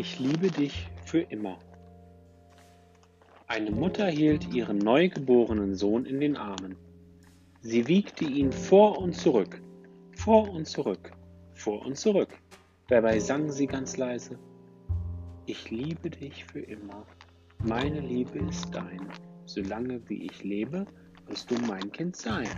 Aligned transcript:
Ich 0.00 0.18
liebe 0.18 0.50
dich 0.50 0.88
für 1.04 1.20
immer. 1.20 1.58
Eine 3.48 3.70
Mutter 3.70 4.06
hielt 4.06 4.50
ihren 4.54 4.78
neugeborenen 4.78 5.74
Sohn 5.74 6.06
in 6.06 6.20
den 6.20 6.38
Armen. 6.38 6.74
Sie 7.60 7.86
wiegte 7.86 8.24
ihn 8.24 8.50
vor 8.50 8.96
und 8.96 9.14
zurück, 9.14 9.60
vor 10.16 10.48
und 10.48 10.66
zurück, 10.66 11.12
vor 11.52 11.84
und 11.84 11.98
zurück. 11.98 12.30
Dabei 12.88 13.18
sang 13.18 13.52
sie 13.52 13.66
ganz 13.66 13.98
leise, 13.98 14.38
Ich 15.44 15.70
liebe 15.70 16.08
dich 16.08 16.46
für 16.46 16.60
immer. 16.60 17.04
Meine 17.62 18.00
Liebe 18.00 18.38
ist 18.48 18.74
dein. 18.74 19.06
Solange 19.44 20.00
wie 20.08 20.24
ich 20.24 20.42
lebe, 20.42 20.86
wirst 21.26 21.50
du 21.50 21.56
mein 21.66 21.92
Kind 21.92 22.16
sein. 22.16 22.48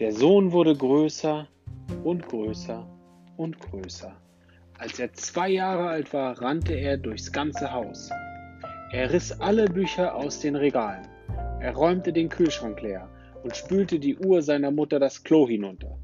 Der 0.00 0.10
Sohn 0.10 0.50
wurde 0.50 0.76
größer 0.76 1.46
und 2.02 2.26
größer 2.26 2.84
und 3.36 3.60
größer. 3.60 4.25
Als 4.78 4.98
er 4.98 5.12
zwei 5.14 5.48
Jahre 5.48 5.88
alt 5.88 6.12
war, 6.12 6.40
rannte 6.42 6.74
er 6.74 6.98
durchs 6.98 7.32
ganze 7.32 7.72
Haus. 7.72 8.10
Er 8.92 9.10
riss 9.10 9.32
alle 9.40 9.64
Bücher 9.64 10.14
aus 10.14 10.40
den 10.40 10.54
Regalen. 10.54 11.06
Er 11.60 11.74
räumte 11.74 12.12
den 12.12 12.28
Kühlschrank 12.28 12.82
leer 12.82 13.08
und 13.42 13.56
spülte 13.56 13.98
die 13.98 14.18
Uhr 14.18 14.42
seiner 14.42 14.70
Mutter 14.70 15.00
das 15.00 15.24
Klo 15.24 15.48
hinunter. 15.48 15.98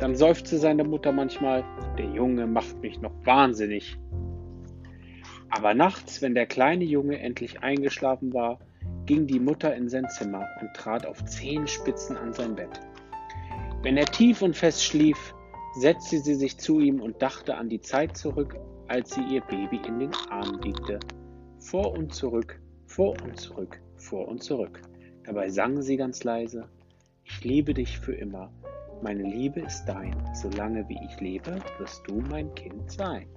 Dann 0.00 0.16
seufzte 0.16 0.58
seine 0.58 0.84
Mutter 0.84 1.12
manchmal, 1.12 1.64
der 1.96 2.06
Junge 2.06 2.46
macht 2.46 2.80
mich 2.82 3.00
noch 3.00 3.14
wahnsinnig. 3.24 3.96
Aber 5.50 5.74
nachts, 5.74 6.20
wenn 6.20 6.34
der 6.34 6.46
kleine 6.46 6.84
Junge 6.84 7.20
endlich 7.20 7.62
eingeschlafen 7.62 8.34
war, 8.34 8.58
ging 9.06 9.26
die 9.26 9.40
Mutter 9.40 9.74
in 9.74 9.88
sein 9.88 10.08
Zimmer 10.10 10.46
und 10.60 10.74
trat 10.74 11.06
auf 11.06 11.24
Zehenspitzen 11.24 12.16
an 12.16 12.32
sein 12.32 12.54
Bett. 12.56 12.80
Wenn 13.82 13.96
er 13.96 14.06
tief 14.06 14.42
und 14.42 14.56
fest 14.56 14.84
schlief, 14.84 15.34
setzte 15.78 16.18
sie 16.18 16.34
sich 16.34 16.58
zu 16.58 16.80
ihm 16.80 17.00
und 17.00 17.22
dachte 17.22 17.56
an 17.56 17.68
die 17.68 17.80
Zeit 17.80 18.16
zurück, 18.16 18.56
als 18.88 19.14
sie 19.14 19.22
ihr 19.22 19.42
Baby 19.42 19.80
in 19.86 19.98
den 19.98 20.14
Arm 20.30 20.62
wiegte. 20.62 20.98
Vor 21.60 21.92
und 21.92 22.14
zurück, 22.14 22.60
vor 22.86 23.14
und 23.22 23.38
zurück, 23.38 23.80
vor 23.96 24.28
und 24.28 24.42
zurück. 24.42 24.80
Dabei 25.24 25.48
sang 25.50 25.82
sie 25.82 25.96
ganz 25.96 26.24
leise, 26.24 26.68
ich 27.24 27.44
liebe 27.44 27.74
dich 27.74 27.98
für 27.98 28.14
immer, 28.14 28.50
meine 29.02 29.22
Liebe 29.22 29.60
ist 29.60 29.84
dein, 29.84 30.16
solange 30.34 30.88
wie 30.88 30.98
ich 31.04 31.20
lebe, 31.20 31.58
wirst 31.78 32.02
du 32.06 32.20
mein 32.30 32.52
Kind 32.54 32.90
sein. 32.90 33.28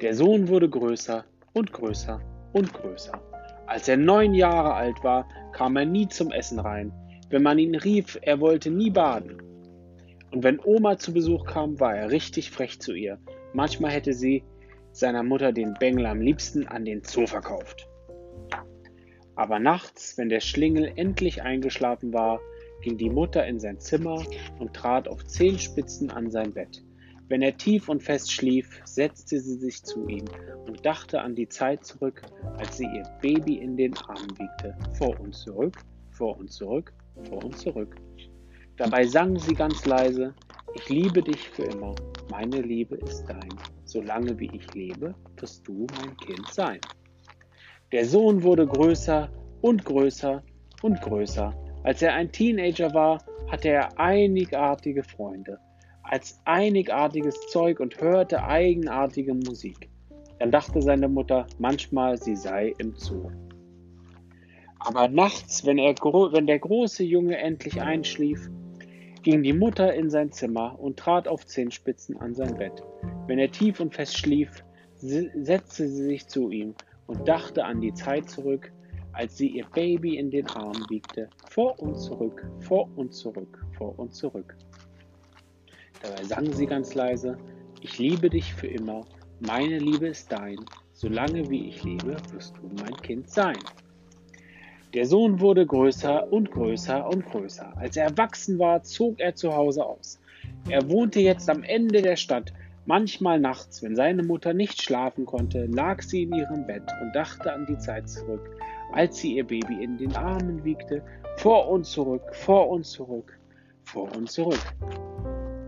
Der 0.00 0.14
Sohn 0.14 0.48
wurde 0.48 0.68
größer 0.68 1.24
und 1.54 1.72
größer 1.72 2.20
und 2.52 2.72
größer. 2.72 3.20
Als 3.66 3.88
er 3.88 3.96
neun 3.96 4.34
Jahre 4.34 4.74
alt 4.74 5.02
war, 5.02 5.26
kam 5.52 5.76
er 5.76 5.86
nie 5.86 6.06
zum 6.08 6.30
Essen 6.30 6.58
rein. 6.60 6.92
Wenn 7.30 7.42
man 7.42 7.58
ihn 7.58 7.74
rief, 7.74 8.18
er 8.22 8.40
wollte 8.40 8.70
nie 8.70 8.90
baden. 8.90 9.43
Und 10.34 10.42
wenn 10.42 10.58
Oma 10.64 10.98
zu 10.98 11.14
Besuch 11.14 11.46
kam, 11.46 11.78
war 11.78 11.94
er 11.94 12.10
richtig 12.10 12.50
frech 12.50 12.80
zu 12.80 12.92
ihr. 12.92 13.20
Manchmal 13.52 13.92
hätte 13.92 14.12
sie 14.12 14.42
seiner 14.90 15.22
Mutter 15.22 15.52
den 15.52 15.74
Bengel 15.74 16.06
am 16.06 16.20
liebsten 16.20 16.66
an 16.66 16.84
den 16.84 17.04
Zoo 17.04 17.28
verkauft. 17.28 17.88
Aber 19.36 19.60
nachts, 19.60 20.18
wenn 20.18 20.28
der 20.28 20.40
Schlingel 20.40 20.92
endlich 20.96 21.42
eingeschlafen 21.42 22.12
war, 22.12 22.40
ging 22.82 22.98
die 22.98 23.10
Mutter 23.10 23.46
in 23.46 23.60
sein 23.60 23.78
Zimmer 23.78 24.24
und 24.58 24.74
trat 24.74 25.06
auf 25.06 25.24
Zehenspitzen 25.24 26.10
an 26.10 26.32
sein 26.32 26.52
Bett. 26.52 26.82
Wenn 27.28 27.40
er 27.40 27.56
tief 27.56 27.88
und 27.88 28.02
fest 28.02 28.32
schlief, 28.32 28.82
setzte 28.84 29.38
sie 29.38 29.54
sich 29.54 29.84
zu 29.84 30.08
ihm 30.08 30.24
und 30.66 30.84
dachte 30.84 31.20
an 31.20 31.36
die 31.36 31.48
Zeit 31.48 31.84
zurück, 31.84 32.22
als 32.58 32.76
sie 32.76 32.86
ihr 32.86 33.04
Baby 33.22 33.58
in 33.58 33.76
den 33.76 33.96
Armen 33.98 34.36
wiegte. 34.36 34.76
Vor 34.98 35.18
und 35.20 35.32
zurück, 35.32 35.76
vor 36.10 36.36
und 36.36 36.50
zurück, 36.50 36.92
vor 37.22 37.44
und 37.44 37.56
zurück. 37.56 37.94
Dabei 38.76 39.06
sang 39.06 39.38
sie 39.38 39.54
ganz 39.54 39.84
leise, 39.84 40.34
ich 40.74 40.88
liebe 40.88 41.22
dich 41.22 41.48
für 41.48 41.62
immer, 41.62 41.94
meine 42.28 42.60
Liebe 42.60 42.96
ist 42.96 43.24
dein. 43.26 43.56
Solange 43.84 44.36
wie 44.40 44.50
ich 44.52 44.74
lebe, 44.74 45.14
wirst 45.36 45.68
du 45.68 45.86
mein 45.96 46.16
Kind 46.16 46.48
sein. 46.48 46.80
Der 47.92 48.04
Sohn 48.04 48.42
wurde 48.42 48.66
größer 48.66 49.30
und 49.60 49.84
größer 49.84 50.42
und 50.82 51.00
größer. 51.00 51.54
Als 51.84 52.02
er 52.02 52.14
ein 52.14 52.32
Teenager 52.32 52.92
war, 52.92 53.18
hatte 53.48 53.68
er 53.68 54.00
einigartige 54.00 55.04
Freunde, 55.04 55.58
als 56.02 56.40
einigartiges 56.44 57.38
Zeug 57.52 57.78
und 57.78 58.00
hörte 58.00 58.42
eigenartige 58.42 59.34
Musik. 59.34 59.88
Dann 60.40 60.50
dachte 60.50 60.82
seine 60.82 61.08
Mutter 61.08 61.46
manchmal, 61.58 62.20
sie 62.20 62.34
sei 62.34 62.74
im 62.78 62.96
Zoo. 62.96 63.30
Aber 64.80 65.06
nachts, 65.06 65.64
wenn, 65.64 65.78
er, 65.78 65.94
wenn 65.94 66.48
der 66.48 66.58
große 66.58 67.04
Junge 67.04 67.38
endlich 67.38 67.80
einschlief, 67.80 68.50
ging 69.24 69.42
die 69.42 69.54
Mutter 69.54 69.92
in 69.94 70.10
sein 70.10 70.30
Zimmer 70.30 70.78
und 70.78 70.98
trat 70.98 71.26
auf 71.26 71.46
Zehenspitzen 71.46 72.16
an 72.20 72.34
sein 72.34 72.56
Bett. 72.56 72.82
Wenn 73.26 73.38
er 73.38 73.50
tief 73.50 73.80
und 73.80 73.94
fest 73.94 74.16
schlief, 74.16 74.62
setzte 74.96 75.88
sie 75.88 76.04
sich 76.04 76.28
zu 76.28 76.50
ihm 76.50 76.74
und 77.06 77.26
dachte 77.26 77.64
an 77.64 77.80
die 77.80 77.94
Zeit 77.94 78.28
zurück, 78.28 78.70
als 79.12 79.36
sie 79.36 79.48
ihr 79.48 79.64
Baby 79.74 80.18
in 80.18 80.30
den 80.30 80.46
Arm 80.48 80.76
wiegte, 80.90 81.30
vor 81.48 81.78
und 81.80 81.96
zurück, 81.96 82.46
vor 82.60 82.88
und 82.96 83.14
zurück, 83.14 83.64
vor 83.76 83.98
und 83.98 84.14
zurück. 84.14 84.56
Dabei 86.02 86.22
sang 86.24 86.52
sie 86.52 86.66
ganz 86.66 86.94
leise, 86.94 87.38
ich 87.80 87.98
liebe 87.98 88.28
dich 88.28 88.52
für 88.52 88.66
immer, 88.66 89.06
meine 89.40 89.78
Liebe 89.78 90.08
ist 90.08 90.30
dein, 90.30 90.58
solange 90.92 91.48
wie 91.48 91.68
ich 91.68 91.82
lebe, 91.82 92.16
wirst 92.32 92.56
du 92.58 92.70
mein 92.82 92.96
Kind 92.98 93.30
sein. 93.30 93.58
Der 94.94 95.06
Sohn 95.06 95.40
wurde 95.40 95.66
größer 95.66 96.32
und 96.32 96.52
größer 96.52 97.08
und 97.08 97.26
größer. 97.26 97.76
Als 97.76 97.96
er 97.96 98.04
erwachsen 98.04 98.60
war, 98.60 98.84
zog 98.84 99.18
er 99.18 99.34
zu 99.34 99.52
Hause 99.52 99.84
aus. 99.84 100.20
Er 100.68 100.88
wohnte 100.88 101.18
jetzt 101.18 101.50
am 101.50 101.64
Ende 101.64 102.00
der 102.00 102.14
Stadt. 102.14 102.52
Manchmal 102.86 103.40
nachts, 103.40 103.82
wenn 103.82 103.96
seine 103.96 104.22
Mutter 104.22 104.54
nicht 104.54 104.80
schlafen 104.80 105.26
konnte, 105.26 105.66
lag 105.66 106.00
sie 106.00 106.22
in 106.22 106.34
ihrem 106.34 106.64
Bett 106.66 106.84
und 107.02 107.12
dachte 107.12 107.52
an 107.52 107.66
die 107.66 107.78
Zeit 107.78 108.08
zurück, 108.08 108.56
als 108.92 109.16
sie 109.16 109.34
ihr 109.34 109.44
Baby 109.44 109.82
in 109.82 109.96
den 109.96 110.14
Armen 110.14 110.62
wiegte, 110.62 111.02
vor 111.38 111.68
und 111.68 111.84
zurück, 111.84 112.22
vor 112.32 112.68
und 112.68 112.86
zurück, 112.86 113.36
vor 113.82 114.14
und 114.16 114.30
zurück. 114.30 114.62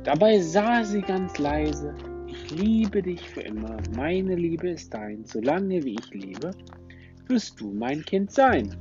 Dabei 0.04 0.38
sah 0.38 0.84
sie 0.84 1.00
ganz 1.00 1.36
leise, 1.38 1.94
ich 2.28 2.50
liebe 2.50 3.02
dich 3.02 3.28
für 3.28 3.40
immer, 3.40 3.76
meine 3.96 4.36
Liebe 4.36 4.68
ist 4.68 4.94
dein, 4.94 5.24
solange 5.24 5.82
wie 5.82 5.96
ich 5.96 6.14
lebe, 6.14 6.52
wirst 7.26 7.60
du 7.60 7.72
mein 7.72 8.04
Kind 8.04 8.30
sein. 8.30 8.76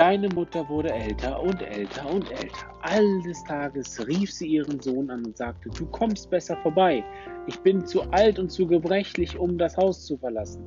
Deine 0.00 0.30
Mutter 0.30 0.66
wurde 0.70 0.94
älter 0.94 1.42
und 1.42 1.60
älter 1.60 2.10
und 2.10 2.30
älter. 2.30 2.74
Alles 2.80 3.44
Tages 3.44 4.08
rief 4.08 4.32
sie 4.32 4.46
ihren 4.46 4.80
Sohn 4.80 5.10
an 5.10 5.26
und 5.26 5.36
sagte, 5.36 5.68
du 5.68 5.84
kommst 5.84 6.30
besser 6.30 6.56
vorbei. 6.56 7.04
Ich 7.46 7.58
bin 7.60 7.84
zu 7.84 8.04
alt 8.10 8.38
und 8.38 8.50
zu 8.50 8.66
gebrechlich, 8.66 9.38
um 9.38 9.58
das 9.58 9.76
Haus 9.76 10.06
zu 10.06 10.16
verlassen. 10.16 10.64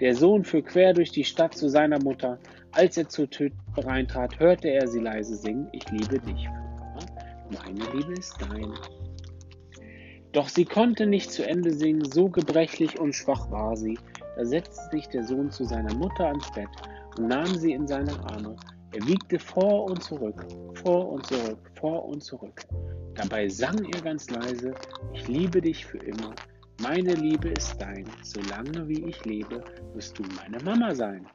Der 0.00 0.14
Sohn 0.14 0.44
fuhr 0.44 0.62
quer 0.62 0.94
durch 0.94 1.10
die 1.10 1.24
Stadt 1.24 1.54
zu 1.54 1.68
seiner 1.68 2.02
Mutter. 2.02 2.38
Als 2.72 2.96
er 2.96 3.06
zur 3.06 3.28
Tür 3.28 3.50
reintrat, 3.76 4.40
hörte 4.40 4.68
er 4.68 4.88
sie 4.88 5.00
leise 5.00 5.36
singen, 5.36 5.68
ich 5.72 5.86
liebe 5.90 6.18
dich. 6.18 6.48
Meine 7.50 7.84
Liebe 7.92 8.14
ist 8.14 8.34
dein. 8.40 8.72
Doch 10.32 10.48
sie 10.48 10.64
konnte 10.64 11.04
nicht 11.04 11.30
zu 11.30 11.46
Ende 11.46 11.74
singen, 11.74 12.10
so 12.10 12.30
gebrechlich 12.30 12.98
und 12.98 13.14
schwach 13.14 13.50
war 13.50 13.76
sie. 13.76 13.98
Da 14.40 14.46
setzte 14.46 14.88
sich 14.96 15.06
der 15.06 15.22
Sohn 15.22 15.50
zu 15.50 15.66
seiner 15.66 15.92
Mutter 15.96 16.28
ans 16.28 16.50
Bett 16.52 16.70
und 17.18 17.28
nahm 17.28 17.54
sie 17.58 17.72
in 17.72 17.86
seine 17.86 18.18
Arme. 18.24 18.56
Er 18.92 19.06
wiegte 19.06 19.38
vor 19.38 19.84
und 19.84 20.02
zurück, 20.02 20.46
vor 20.82 21.10
und 21.10 21.26
zurück, 21.26 21.70
vor 21.78 22.06
und 22.06 22.22
zurück. 22.22 22.64
Dabei 23.12 23.50
sang 23.50 23.84
er 23.92 24.00
ganz 24.00 24.30
leise, 24.30 24.72
ich 25.12 25.28
liebe 25.28 25.60
dich 25.60 25.84
für 25.84 25.98
immer, 25.98 26.34
meine 26.80 27.12
Liebe 27.16 27.50
ist 27.50 27.76
dein, 27.82 28.06
solange 28.22 28.88
wie 28.88 29.04
ich 29.04 29.22
lebe, 29.26 29.62
wirst 29.92 30.18
du 30.18 30.22
meine 30.36 30.58
Mama 30.64 30.94
sein. 30.94 31.26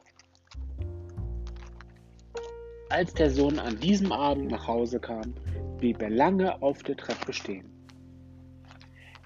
Als 2.88 3.14
der 3.14 3.30
Sohn 3.30 3.60
an 3.60 3.78
diesem 3.78 4.10
Abend 4.10 4.50
nach 4.50 4.66
Hause 4.66 4.98
kam, 4.98 5.32
blieb 5.78 6.02
er 6.02 6.10
lange 6.10 6.60
auf 6.60 6.82
der 6.82 6.96
Treppe 6.96 7.32
stehen. 7.32 7.70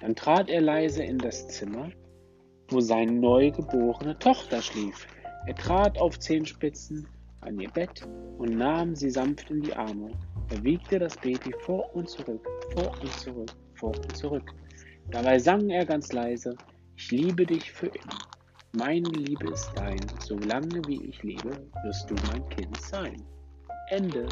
Dann 0.03 0.15
trat 0.15 0.51
er 0.51 0.61
leise 0.61 1.03
in 1.03 1.17
das 1.17 1.49
Zimmer, 1.49 1.91
wo 2.71 2.81
seine 2.81 3.13
neugeborene 3.13 4.19
Tochter 4.19 4.63
schlief. 4.63 5.07
Er 5.47 5.57
trat 5.57 5.99
auf 5.99 6.19
Zehenspitzen 6.19 7.07
an 7.41 7.59
ihr 7.59 7.71
Bett 7.71 8.07
und 8.39 8.57
nahm 8.57 8.95
sie 8.95 9.11
sanft 9.11 9.51
in 9.51 9.63
die 9.63 9.75
Arme. 9.75 10.11
Er 10.51 10.63
wiegte 10.63 10.99
das 10.99 11.17
Baby 11.17 11.55
vor 11.61 11.95
und 11.95 12.09
zurück, 12.09 12.47
vor 12.75 12.93
und 13.03 13.13
zurück, 13.13 13.51
vor 13.75 13.95
und 13.95 14.17
zurück. 14.17 14.53
Dabei 15.11 15.39
sang 15.39 15.71
er 15.71 15.85
ganz 15.85 16.13
leise, 16.13 16.57
ich 16.97 17.11
liebe 17.11 17.47
dich 17.47 17.73
für 17.73 17.87
immer. 17.87 18.19
Meine 18.77 19.09
Liebe 19.09 19.49
ist 19.49 19.73
dein, 19.75 20.01
solange 20.21 20.87
wie 20.87 21.03
ich 21.07 21.23
lebe, 21.23 21.51
wirst 21.83 22.11
du 22.11 22.15
mein 22.29 22.49
Kind 22.51 22.81
sein. 22.81 23.21
Ende. 23.89 24.27